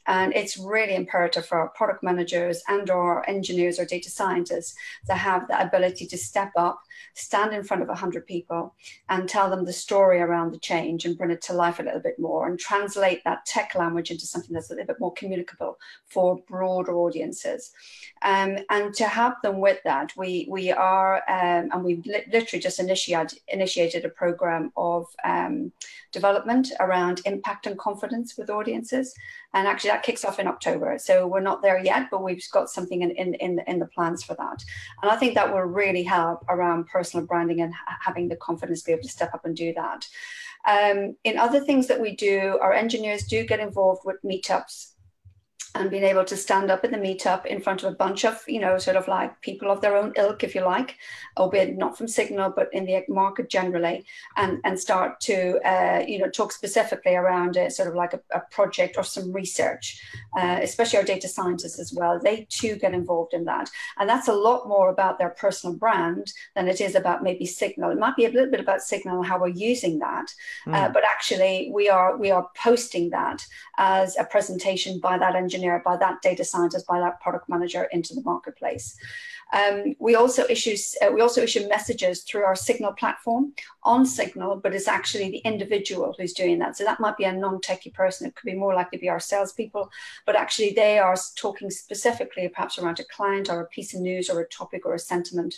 [0.09, 4.75] and it's really imperative for our product managers and our engineers or data scientists
[5.07, 6.81] to have the ability to step up,
[7.14, 8.75] stand in front of 100 people
[9.11, 12.01] and tell them the story around the change and bring it to life a little
[12.01, 15.79] bit more and translate that tech language into something that's a little bit more communicable
[16.07, 17.71] for broader audiences.
[18.23, 22.62] Um, and to help them with that, we, we are, um, and we've li- literally
[22.62, 25.71] just initiated, initiated a program of um,
[26.12, 29.14] development around impact and confidence with audiences.
[29.55, 30.97] And actually, that kicks off in October.
[30.99, 34.23] So we're not there yet, but we've got something in, in, in, in the plans
[34.23, 34.65] for that.
[35.03, 38.87] And I think that will really help around personal branding and having the confidence to
[38.87, 40.07] be able to step up and do that.
[40.69, 44.93] Um, in other things that we do, our engineers do get involved with meetups
[45.75, 48.43] and being able to stand up at the meetup in front of a bunch of,
[48.47, 50.97] you know, sort of like people of their own ilk, if you like,
[51.37, 54.05] albeit not from Signal, but in the market generally,
[54.37, 58.21] and, and start to, uh, you know, talk specifically around a, sort of like a,
[58.33, 60.03] a project or some research,
[60.39, 62.19] uh, especially our data scientists as well.
[62.19, 63.71] They too get involved in that.
[63.99, 67.91] And that's a lot more about their personal brand than it is about maybe Signal.
[67.91, 70.33] It might be a little bit about Signal and how we're using that,
[70.67, 70.75] mm.
[70.75, 75.58] uh, but actually we are we are posting that as a presentation by that engineer
[75.59, 78.97] engineer, by that data scientist, by that product manager into the marketplace.
[79.51, 84.57] Um, we also issue uh, we also issue messages through our Signal platform on Signal,
[84.57, 86.77] but it's actually the individual who's doing that.
[86.77, 88.27] So that might be a non-techie person.
[88.27, 89.90] It could be more likely to be our salespeople,
[90.27, 94.29] but actually they are talking specifically perhaps around a client or a piece of news
[94.29, 95.55] or a topic or a sentiment,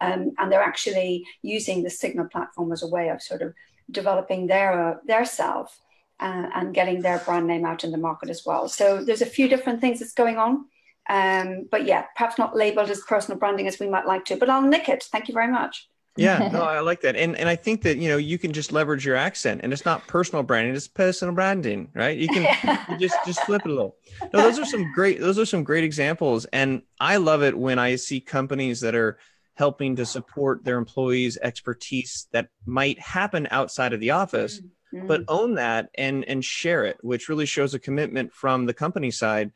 [0.00, 3.52] um, and they're actually using the Signal platform as a way of sort of
[3.90, 5.83] developing their uh, their self
[6.20, 8.68] uh, and getting their brand name out in the market as well.
[8.68, 10.66] So there's a few different things that's going on.
[11.08, 14.48] Um, but yeah, perhaps not labeled as personal branding as we might like to, but
[14.48, 15.04] I'll nick it.
[15.04, 15.88] Thank you very much.
[16.16, 17.16] yeah, no, I like that.
[17.16, 19.84] And and I think that, you know, you can just leverage your accent and it's
[19.84, 22.16] not personal branding, it's personal branding, right?
[22.16, 23.96] You can you just just flip it a little.
[24.32, 26.46] No, those are some great those are some great examples.
[26.46, 29.18] And I love it when I see companies that are
[29.56, 34.60] helping to support their employees' expertise that might happen outside of the office.
[34.94, 35.08] Mm.
[35.08, 39.10] but own that and and share it which really shows a commitment from the company
[39.10, 39.50] side.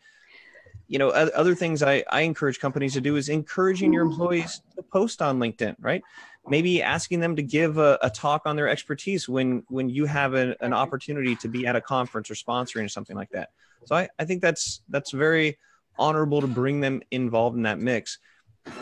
[0.89, 4.83] You know other things I, I encourage companies to do is encouraging your employees to
[4.83, 6.03] post on linkedin right?
[6.49, 10.35] Maybe asking them to give a, a talk on their expertise when when you have
[10.35, 13.51] an, an opportunity to be at a conference or sponsoring or something like that.
[13.85, 15.59] So I, I think that's that's very
[15.99, 18.19] honorable to bring them involved in that mix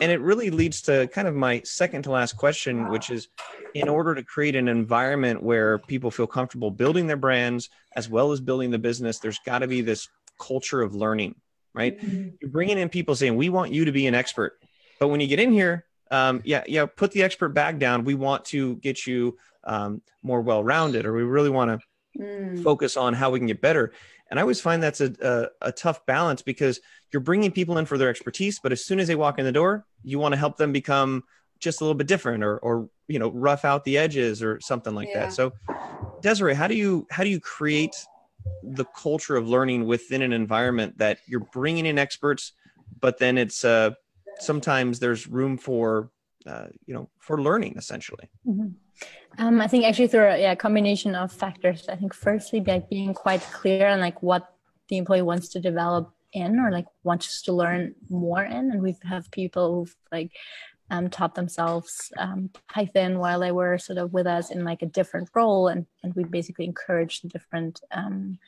[0.00, 3.28] and it really leads to kind of my second to last question, which is
[3.74, 8.32] in order to create an environment where people feel comfortable building their brands as well
[8.32, 11.34] as building the business, there's got to be this culture of learning,
[11.74, 12.00] right?
[12.00, 12.28] Mm-hmm.
[12.40, 14.58] You're bringing in people saying, we want you to be an expert.
[15.00, 18.04] But when you get in here, um, yeah, yeah, put the expert bag down.
[18.04, 22.62] We want to get you um, more well rounded, or we really want to mm.
[22.62, 23.92] focus on how we can get better.
[24.30, 26.80] And I always find that's a, a, a, tough balance because
[27.12, 29.52] you're bringing people in for their expertise, but as soon as they walk in the
[29.52, 31.22] door, you want to help them become
[31.60, 34.94] just a little bit different or, or you know, rough out the edges or something
[34.94, 35.26] like yeah.
[35.26, 35.32] that.
[35.32, 35.52] So,
[36.22, 37.94] Desiree, how do you how do you create
[38.62, 42.52] the culture of learning within an environment that you're bringing in experts,
[43.00, 43.90] but then it's uh,
[44.38, 46.10] sometimes there's room for
[46.46, 48.28] uh, you know for learning essentially.
[48.46, 48.68] Mm-hmm.
[49.38, 51.88] Um, I think actually through a yeah, combination of factors.
[51.88, 54.52] I think firstly, like being quite clear on like what
[54.88, 58.96] the employee wants to develop in or like wants to learn more in, and we
[59.04, 60.32] have people who've like
[60.90, 64.86] um, taught themselves um, Python while they were sort of with us in like a
[64.86, 68.38] different role, and and we basically encourage the different um,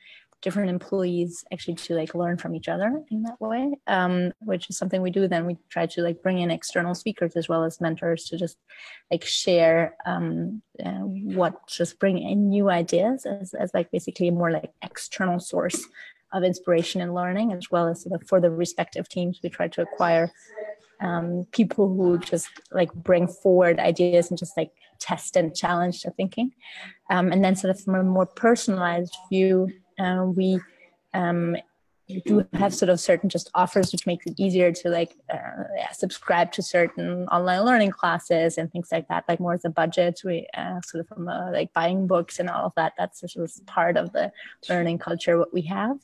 [0.41, 4.79] different employees actually to like learn from each other in that way um, which is
[4.79, 5.27] something we do.
[5.27, 8.57] Then we try to like bring in external speakers as well as mentors to just
[9.11, 14.33] like share um, uh, what just bring in new ideas as, as like basically a
[14.33, 15.85] more like external source
[16.33, 20.31] of inspiration and learning as well as for the respective teams we try to acquire
[21.01, 26.13] um, people who just like bring forward ideas and just like test and challenge their
[26.13, 26.53] thinking.
[27.11, 30.61] Um, and then sort of from a more personalized view uh, we
[31.15, 31.57] um,
[32.25, 35.91] do have sort of certain just offers which makes it easier to like uh, yeah,
[35.93, 40.21] subscribe to certain online learning classes and things like that like more as a budget.
[40.25, 43.45] We uh, sort of from uh, like buying books and all of that that's sort
[43.45, 44.33] of part of the
[44.69, 45.99] learning culture what we have.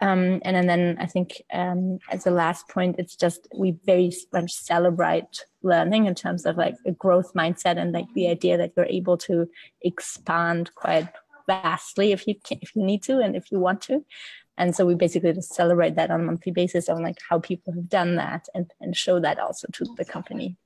[0.00, 4.10] Um, and, and then I think um, as a last point, it's just we very
[4.32, 8.72] much celebrate learning in terms of like a growth mindset and like the idea that
[8.76, 9.48] you're able to
[9.82, 11.06] expand quite
[11.46, 14.04] vastly if you can, if you need to and if you want to.
[14.58, 17.72] And so we basically just celebrate that on a monthly basis on like how people
[17.72, 20.56] have done that and, and show that also to the company.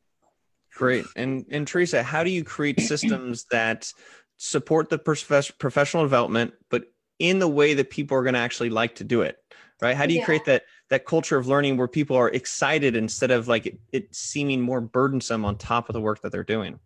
[0.75, 1.07] Great.
[1.15, 3.91] And and teresa how do you create systems that
[4.37, 6.85] support the professional development but
[7.19, 9.39] in the way that people are going to actually like to do it
[9.83, 9.97] right?
[9.97, 10.25] How do you yeah.
[10.25, 14.15] create that that culture of learning where people are excited instead of like it, it
[14.15, 16.79] seeming more burdensome on top of the work that they're doing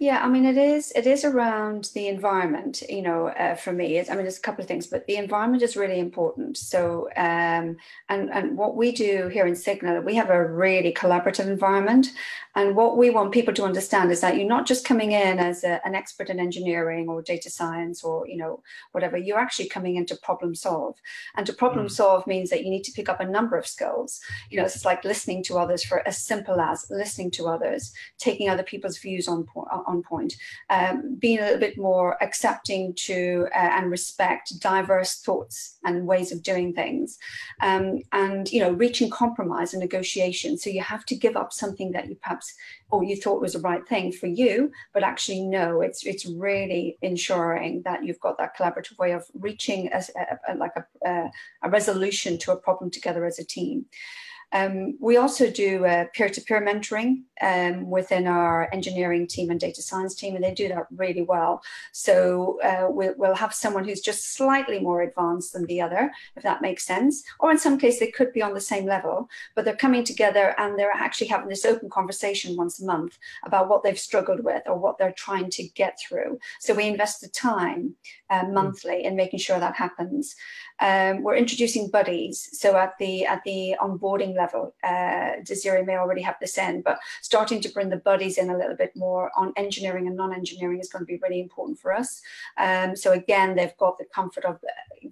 [0.00, 2.82] yeah, I mean, it is it is around the environment.
[2.88, 5.16] You know, uh, for me, it's, I mean, there's a couple of things, but the
[5.16, 6.56] environment is really important.
[6.56, 7.76] So, um,
[8.08, 12.12] and and what we do here in Signal, we have a really collaborative environment,
[12.54, 15.64] and what we want people to understand is that you're not just coming in as
[15.64, 19.16] a, an expert in engineering or data science or you know whatever.
[19.16, 20.96] You're actually coming in to problem solve,
[21.36, 21.90] and to problem mm.
[21.90, 24.20] solve means that you need to pick up a number of skills.
[24.50, 28.48] You know, it's like listening to others for as simple as listening to others, taking
[28.48, 30.34] other people's views on point, on point.
[30.70, 36.32] Um, being a little bit more accepting to uh, and respect diverse thoughts and ways
[36.32, 37.18] of doing things,
[37.60, 40.56] um, and you know, reaching compromise and negotiation.
[40.56, 42.54] So you have to give up something that you perhaps
[42.90, 46.96] or you thought was the right thing for you, but actually no, it's it's really
[47.02, 50.72] ensuring that you've got that collaborative way of reaching a, a, a like
[51.04, 51.30] a,
[51.62, 53.86] a resolution to a problem together as a team.
[54.52, 55.80] Um, we also do
[56.14, 60.86] peer-to-peer mentoring um, within our engineering team and data science team, and they do that
[60.94, 61.62] really well.
[61.92, 66.42] So uh, we'll, we'll, have someone who's just slightly more advanced than the other, if
[66.42, 67.22] that makes sense.
[67.38, 70.54] Or in some cases, they could be on the same level, but they're coming together
[70.58, 74.62] and they're actually having this open conversation once a month about what they've struggled with
[74.66, 76.38] or what they're trying to get through.
[76.58, 77.94] So we invest the time
[78.30, 78.52] uh, mm.
[78.52, 80.36] monthly and making sure that happens.
[80.80, 82.48] Um, we're introducing buddies.
[82.52, 87.00] So at the at the onboarding level, uh, Desiree may already have this in, but
[87.20, 90.88] starting to bring the buddies in a little bit more on engineering and non-engineering is
[90.88, 92.22] going to be really important for us.
[92.58, 94.60] Um, so again, they've got the comfort of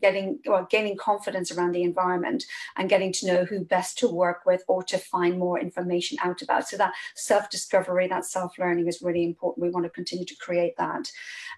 [0.01, 2.45] getting well, gaining confidence around the environment
[2.77, 6.43] and getting to know who best to work with or to find more information out
[6.43, 6.69] about.
[6.69, 9.65] So that self-discovery, that self-learning is really important.
[9.65, 11.11] We want to continue to create that.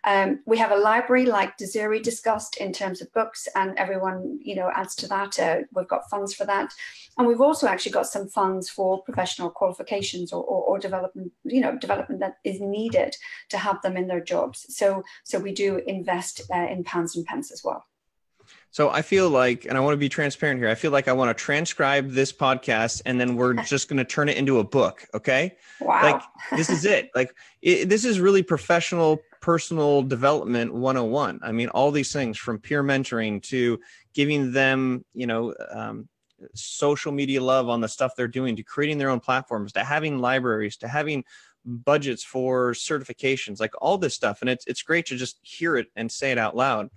[0.05, 4.55] Um, we have a library like Desiree discussed in terms of books and everyone, you
[4.55, 5.39] know, adds to that.
[5.39, 6.73] Uh, we've got funds for that.
[7.17, 11.61] And we've also actually got some funds for professional qualifications or, or, or development, you
[11.61, 13.17] know, development that is needed
[13.49, 14.67] to have them in their jobs.
[14.75, 17.85] So, so we do invest uh, in pounds and pence as well.
[18.71, 20.69] So I feel like, and I want to be transparent here.
[20.69, 24.05] I feel like I want to transcribe this podcast, and then we're just going to
[24.05, 25.07] turn it into a book.
[25.15, 25.57] Okay.
[25.81, 26.03] Wow.
[26.03, 26.23] Like
[26.53, 27.11] this is it.
[27.15, 32.59] Like it, this is really professional personal development 101 i mean all these things from
[32.59, 33.79] peer mentoring to
[34.15, 36.09] giving them you know um,
[36.55, 40.19] social media love on the stuff they're doing to creating their own platforms to having
[40.19, 41.25] libraries to having
[41.69, 44.41] budgets for certifications like all this stuff.
[44.41, 46.89] And it's, it's great to just hear it and say it out loud.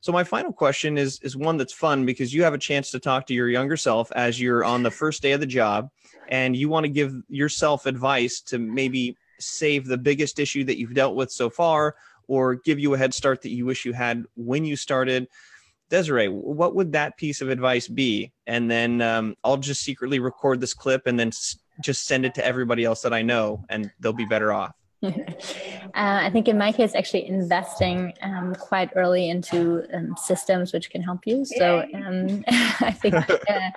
[0.00, 3.00] So my final question is is one that's fun because you have a chance to
[3.00, 5.88] talk to your younger self as you're on the first day of the job
[6.28, 10.94] and you want to give yourself advice to maybe save the biggest issue that you've
[10.94, 14.24] dealt with so far or give you a head start that you wish you had
[14.36, 15.28] when you started.
[15.90, 18.30] Desiree, what would that piece of advice be?
[18.46, 22.34] And then um, I'll just secretly record this clip and then s- just send it
[22.34, 24.77] to everybody else that I know, and they'll be better off.
[25.02, 25.12] uh,
[25.94, 31.02] I think in my case, actually investing um, quite early into um, systems which can
[31.02, 31.44] help you.
[31.44, 33.70] So um, I think uh,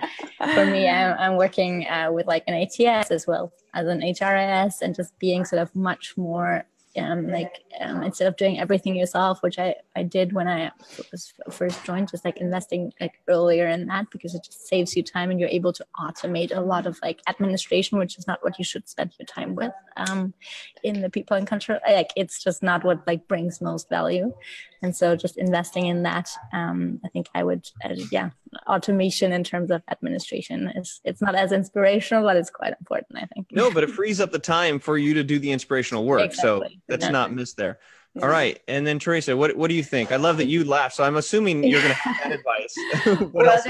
[0.53, 4.81] for me, I'm, I'm working uh, with like an ATS as well as an HRIS
[4.81, 6.65] and just being sort of much more
[6.97, 10.71] um, like um, instead of doing everything yourself, which I, I did when I
[11.11, 15.03] was first joined, just like investing like earlier in that because it just saves you
[15.03, 18.57] time and you're able to automate a lot of like administration, which is not what
[18.59, 20.33] you should spend your time with um,
[20.83, 21.79] in the people and culture.
[21.87, 24.33] Like it's just not what like brings most value.
[24.81, 28.31] And so just investing in that, um, I think I would, uh, yeah,
[28.67, 33.25] automation in terms of administration is it's not as inspirational, but it's quite important, I
[33.27, 33.47] think.
[33.51, 36.21] No, but it frees up the time for you to do the inspirational work.
[36.21, 36.41] Exactly.
[36.41, 37.11] So that's exactly.
[37.11, 37.79] not missed there.
[38.21, 38.61] All right.
[38.67, 40.11] And then Teresa, what, what do you think?
[40.11, 40.91] I love that you laugh.
[40.91, 42.39] So I'm assuming you're going to have that
[43.05, 43.31] advice.
[43.33, 43.63] well,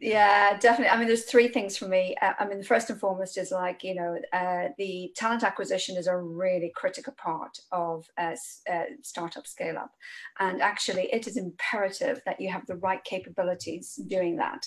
[0.00, 0.90] yeah, definitely.
[0.90, 2.14] I mean, there's three things for me.
[2.20, 5.96] Uh, I mean, the first and foremost is like, you know, uh, the talent acquisition
[5.96, 8.36] is a really critical part of uh,
[8.70, 9.92] uh, startup scale up.
[10.38, 14.62] And actually, it is imperative that you have the right capabilities doing that.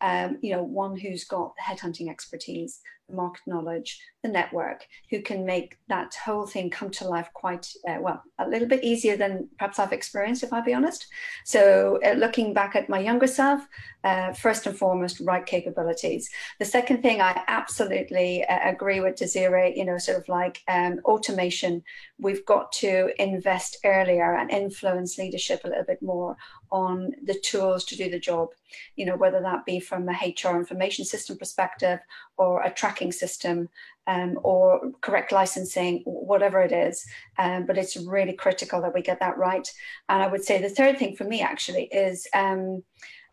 [0.00, 2.80] Um, you know, one who's got headhunting expertise,
[3.12, 7.98] market knowledge, the network, who can make that whole thing come to life quite uh,
[8.00, 11.06] well, a little bit easier than perhaps I've experienced, if I be honest.
[11.44, 13.66] So, uh, looking back at my younger self,
[14.04, 16.28] uh, first and foremost, right capabilities.
[16.58, 21.00] The second thing I absolutely uh, agree with Desiree, you know, sort of like um,
[21.04, 21.82] automation.
[22.18, 26.36] We've got to invest earlier and influence leadership a little bit more
[26.72, 28.48] on the tools to do the job,
[28.96, 32.00] you know, whether that be from a HR information system perspective
[32.38, 33.68] or a tracking system
[34.06, 37.06] um, or correct licensing, whatever it is.
[37.38, 39.68] Um, but it's really critical that we get that right.
[40.08, 42.82] And I would say the third thing for me actually is um,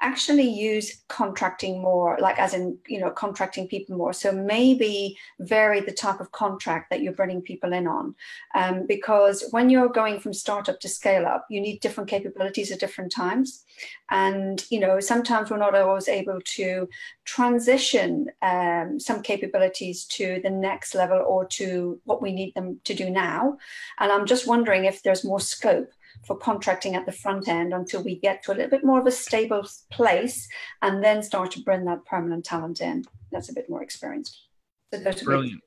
[0.01, 4.13] actually use contracting more, like as in, you know, contracting people more.
[4.13, 8.15] So maybe vary the type of contract that you're bringing people in on.
[8.55, 12.79] Um, because when you're going from startup to scale up, you need different capabilities at
[12.79, 13.65] different times.
[14.09, 16.89] And, you know, sometimes we're not always able to
[17.25, 22.93] transition um, some capabilities to the next level or to what we need them to
[22.93, 23.57] do now.
[23.99, 25.91] And I'm just wondering if there's more scope
[26.25, 29.07] for contracting at the front end until we get to a little bit more of
[29.07, 30.47] a stable place
[30.81, 34.47] and then start to bring that permanent talent in that's a bit more experienced.
[34.93, 35.61] So Brilliant.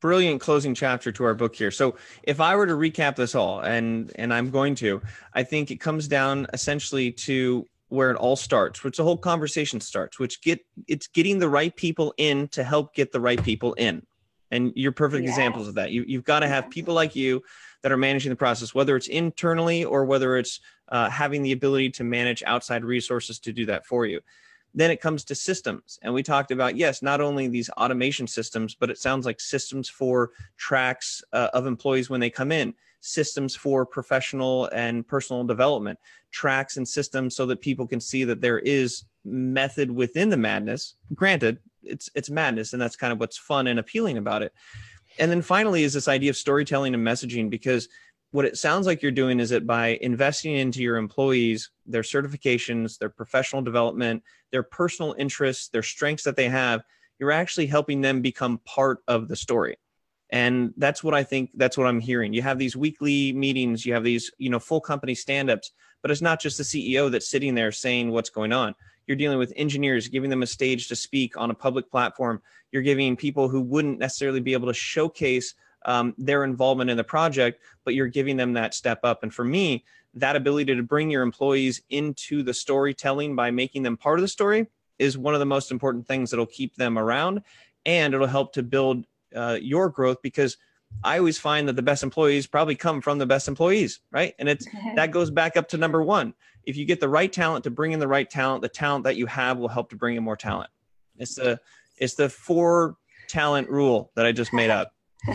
[0.00, 1.70] brilliant closing chapter to our book here.
[1.70, 5.00] So if I were to recap this all, and and I'm going to,
[5.34, 9.80] I think it comes down essentially to where it all starts, which the whole conversation
[9.80, 13.74] starts, which get it's getting the right people in to help get the right people
[13.74, 14.04] in.
[14.50, 15.90] And you're perfect examples of that.
[15.90, 17.42] You, you've got to have people like you
[17.82, 21.90] that are managing the process, whether it's internally or whether it's uh, having the ability
[21.90, 24.20] to manage outside resources to do that for you.
[24.74, 25.98] Then it comes to systems.
[26.02, 29.88] And we talked about, yes, not only these automation systems, but it sounds like systems
[29.88, 35.98] for tracks uh, of employees when they come in, systems for professional and personal development,
[36.30, 40.94] tracks and systems so that people can see that there is method within the madness.
[41.14, 44.52] Granted, it's it's madness, and that's kind of what's fun and appealing about it.
[45.18, 47.88] And then finally is this idea of storytelling and messaging because
[48.32, 52.98] what it sounds like you're doing is that by investing into your employees, their certifications,
[52.98, 54.22] their professional development,
[54.52, 56.82] their personal interests, their strengths that they have,
[57.18, 59.78] you're actually helping them become part of the story.
[60.30, 62.32] And that's what I think that's what I'm hearing.
[62.32, 65.70] You have these weekly meetings, you have these, you know, full company stand-ups,
[66.02, 68.74] but it's not just the CEO that's sitting there saying what's going on.
[69.06, 72.42] You're dealing with engineers, giving them a stage to speak on a public platform.
[72.72, 75.54] You're giving people who wouldn't necessarily be able to showcase
[75.84, 79.22] um, their involvement in the project, but you're giving them that step up.
[79.22, 79.84] And for me,
[80.14, 84.28] that ability to bring your employees into the storytelling by making them part of the
[84.28, 84.66] story
[84.98, 87.42] is one of the most important things that'll keep them around
[87.84, 89.04] and it'll help to build
[89.34, 90.56] uh, your growth because
[91.04, 94.34] I always find that the best employees probably come from the best employees, right?
[94.38, 96.34] And it's that goes back up to number one.
[96.66, 99.16] If you get the right talent to bring in the right talent, the talent that
[99.16, 100.70] you have will help to bring in more talent.
[101.16, 101.60] It's the
[101.96, 102.96] it's the four
[103.28, 104.92] talent rule that I just made up.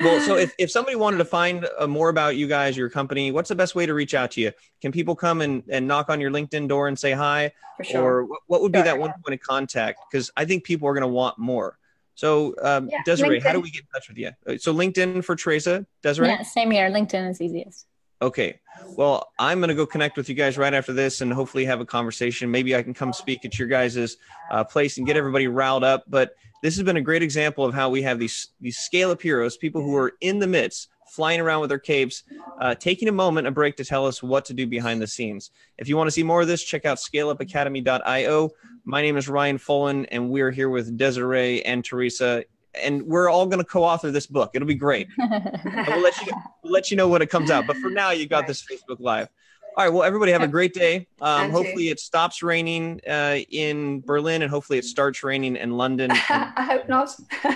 [0.00, 3.32] well, so if, if somebody wanted to find uh, more about you guys, your company,
[3.32, 4.52] what's the best way to reach out to you?
[4.80, 7.52] Can people come and, and knock on your LinkedIn door and say hi?
[7.82, 8.02] Sure.
[8.02, 8.84] Or what, what would be sure.
[8.84, 10.00] that one point of contact?
[10.10, 11.76] Because I think people are going to want more.
[12.14, 13.42] So, um, yeah, Desiree, LinkedIn.
[13.42, 14.30] how do we get in touch with you?
[14.46, 16.28] Uh, so, LinkedIn for Teresa, Desiree?
[16.28, 16.90] Yeah, same here.
[16.90, 17.86] LinkedIn is easiest.
[18.22, 18.60] Okay.
[18.96, 21.80] Well, I'm going to go connect with you guys right after this and hopefully have
[21.80, 22.50] a conversation.
[22.50, 24.16] Maybe I can come speak at your guys'
[24.50, 26.04] uh, place and get everybody riled up.
[26.06, 29.22] But this has been a great example of how we have these these scale up
[29.22, 32.24] heroes, people who are in the midst, flying around with their capes,
[32.60, 35.50] uh, taking a moment, a break to tell us what to do behind the scenes.
[35.78, 38.50] If you want to see more of this, check out scaleupacademy.io.
[38.84, 42.44] My name is Ryan Foland, and we're here with Desiree and Teresa
[42.74, 44.50] and we're all going to co-author this book.
[44.54, 45.08] It'll be great.
[45.18, 47.66] we'll let you we'll let you know when it comes out.
[47.66, 49.28] But for now, you got this Facebook Live.
[49.76, 49.92] All right.
[49.92, 51.06] Well, everybody have a great day.
[51.20, 56.10] Um, hopefully, it stops raining uh, in Berlin, and hopefully, it starts raining in London.
[56.28, 57.14] I hope not.
[57.44, 57.50] All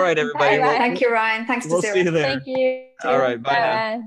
[0.00, 0.56] right, everybody.
[0.56, 1.46] Bye, well, thank you, Ryan.
[1.46, 2.40] Thanks we'll to see you there.
[2.40, 2.86] Thank you.
[3.04, 3.42] All right.
[3.42, 3.52] Bye.
[3.52, 4.02] bye.